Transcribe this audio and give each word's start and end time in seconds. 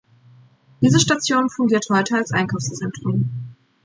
Diese 0.81 0.99
Station 0.99 1.47
fungiert 1.51 1.85
heute 1.91 2.15
als 2.15 2.31
Einkaufszentrum. 2.31 3.55